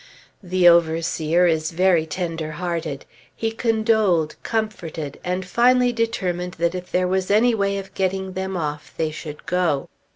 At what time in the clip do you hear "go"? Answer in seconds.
9.45-9.89